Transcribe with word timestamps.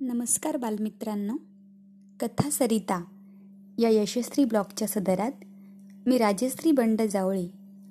नमस्कार 0.00 0.56
बालमित्रांनो. 0.56 1.36
कथा 2.20 2.50
सरिता 2.50 3.04
या 3.78 3.88
यशस्वी 3.88 4.44
ब्लॉगच्या 4.44 4.88
सदरात 4.88 5.32
मी 6.06 6.18
राजश्री 6.18 6.72
बंड 6.72 7.02
जावळे 7.02 7.46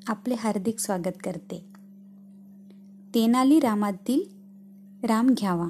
आपले 0.08 0.36
हार्दिक 0.40 0.80
स्वागत 0.80 1.18
करते. 1.24 1.66
तेनाली 3.16 3.60
रामातील 3.60 4.22
राम 5.04 5.30
घ्यावा. 5.30 5.70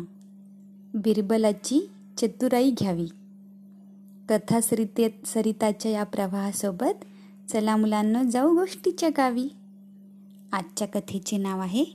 बिरबलाची 0.93 1.89
चतुराई 2.18 2.71
घ्यावी. 2.71 3.07
कथा 4.29 4.61
सरिते 4.61 5.20
सरिताच्या 5.25 5.91
या 5.91 6.04
प्रवाहासोबत 6.04 7.05
चला 7.52 7.75
मुलांना 7.75 8.23
जाऊ 8.23 8.55
गोष्टीच्या 8.55 9.09
गावी. 9.17 9.47
आजच्या 10.52 10.88
कथेचे 10.88 11.38
नाव 11.38 11.59
आहे 11.59 11.86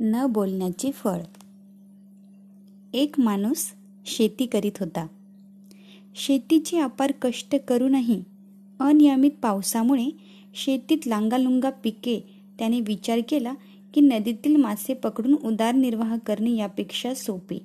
न 0.00 0.26
बोलण्याचे 0.26 0.90
फळ. 0.90 1.20
एक 2.92 3.20
माणूस 3.20 3.72
शेती 4.06 4.46
करीत 4.46 4.72
होता. 4.80 5.06
शेतीची 6.14 6.78
अपार 6.78 7.12
कष्ट 7.22 7.56
करूनही 7.68 8.22
अनियमित 8.80 9.30
पावसामुळे 9.42 10.10
शेतीत 10.54 10.98
लांगालुंगा 11.06 11.70
पिके 11.70 12.20
त्याने 12.58 12.80
विचार 12.80 13.20
केला 13.28 13.54
की 13.94 14.00
नदीतील 14.00 14.56
मासे 14.56 14.94
पकडून 14.94 15.34
उदारनिर्वाह 15.34 16.16
करणे 16.16 16.50
यापेक्षा 16.50 17.14
सोपे 17.14 17.58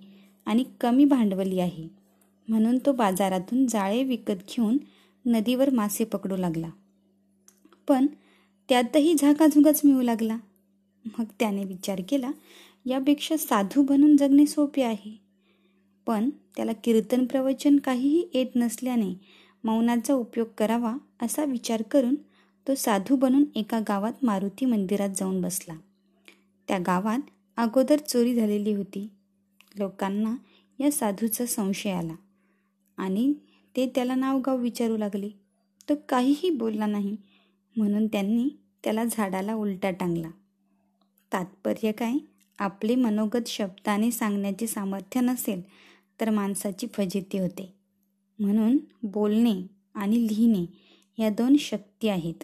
आणि 0.45 0.63
कमी 0.81 1.05
भांडवली 1.05 1.59
आहे. 1.59 1.87
म्हणून 2.47 2.77
तो 2.85 2.91
बाजारातून 2.91 3.67
जाळे 3.67 4.03
विकत 4.03 4.31
घेऊन 4.31 4.77
नदीवर 5.25 5.69
मासे 5.69 6.03
पकडू 6.03 6.35
लागला. 6.35 6.69
पण 7.87 8.07
त्यातही 8.69 9.15
झाकाझुगाच 9.15 9.81
मिळू 9.83 10.01
लागला. 10.01 10.37
मग 11.05 11.25
त्याने 11.39 11.63
विचार 11.63 12.01
केला 12.09 12.31
यापेक्षा 12.85 13.37
साधू 13.37 13.83
बनून 13.83 14.17
जगणे 14.17 14.45
सोपे 14.45 14.81
आहे. 14.81 15.28
पण 16.09 16.29
त्याला 16.55 16.71
कीर्तन 16.73 17.25
प्रवचन 17.25 17.77
काहीही 17.77 18.27
येत 18.33 18.45
नसल्याने 18.55 19.13
मौनाचा 19.63 20.13
उपयोग 20.13 20.47
करावा 20.57 20.95
असा 21.21 21.45
विचार 21.45 21.81
करून 21.81 22.15
तो 22.67 22.75
साधू 22.75 23.15
बनून 23.15 23.43
एका 23.55 23.79
गावात 23.79 24.13
मारुती 24.23 24.65
मंदिरात 24.65 25.09
जाऊन 25.15 25.41
बसला. 25.41 25.73
त्या 26.67 26.77
गावात 26.79 27.19
अगोदर 27.57 27.97
चोरी 27.97 28.35
झालेली 28.35 28.73
होती. 28.73 29.09
लोकांना 29.79 30.35
या 30.79 30.91
साधूचा 30.91 31.45
संशय 31.45 31.91
आला 31.91 32.15
आणि 32.97 33.33
ते 33.75 33.91
त्याला 33.95 34.15
नावगाव 34.15 34.57
विचारू 34.57 34.97
लागले. 34.97 35.29
तो 35.89 35.93
काहीही 36.09 36.49
बोलला 36.49 36.85
नाही 36.85 37.15
म्हणून 37.77 38.07
त्यांनी 38.07 38.49
त्याला 38.83 39.03
झाडाला 39.03 39.53
उलटा 39.53 39.91
टांगला. 39.91 40.29
तात्पर्य 41.33 41.91
काय? 41.91 42.13
आपले 42.59 42.95
मनोगत 42.95 43.47
शब्दाने 43.47 44.11
सांगण्याचे 44.11 44.67
सामर्थ्य 44.67 45.21
नसेल 45.21 45.61
तर 46.21 46.29
माणसाची 46.29 46.87
फजिती 46.93 47.39
होते. 47.39 47.73
म्हणून 48.39 48.77
बोलणे 49.03 49.67
आणि 49.93 50.27
लिहिणे 50.27 50.65
या 51.23 51.29
दोन 51.29 51.57
शक्ती 51.57 52.09
आहेत 52.09 52.43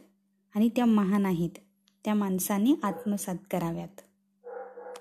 आणि 0.55 0.69
त्या 0.69 0.85
महान 0.85 1.25
आहेत. 1.25 1.49
त्या 2.05 2.13
माणसाने 2.13 2.73
आत्मसात 2.83 3.35
कराव्यात. 3.51 4.01